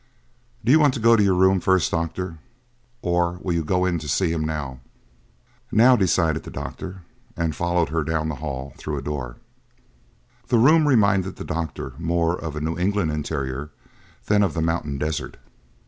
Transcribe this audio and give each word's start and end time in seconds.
"Do 0.65 0.71
you 0.71 0.79
want 0.79 0.95
to 0.95 0.99
go 0.99 1.15
to 1.15 1.21
your 1.21 1.35
room 1.35 1.59
first, 1.59 1.91
doctor, 1.91 2.39
or 3.03 3.33
will 3.43 3.53
you 3.53 3.63
go 3.63 3.85
in 3.85 3.99
to 3.99 4.07
see 4.07 4.31
him 4.31 4.43
now?" 4.43 4.79
"Now," 5.71 5.95
decided 5.95 6.41
the 6.41 6.49
doctor, 6.49 7.03
and 7.37 7.55
followed 7.55 7.89
her 7.89 8.03
down 8.03 8.27
the 8.27 8.33
hall 8.41 8.69
and 8.71 8.79
through 8.79 8.97
a 8.97 9.03
door. 9.03 9.37
The 10.47 10.57
room 10.57 10.87
reminded 10.87 11.35
the 11.35 11.45
doctor 11.45 11.93
more 11.99 12.35
of 12.35 12.55
a 12.55 12.61
New 12.61 12.79
England 12.79 13.11
interior 13.11 13.69
than 14.25 14.41
of 14.41 14.55
the 14.55 14.61
mountain 14.63 14.97
desert. 14.97 15.37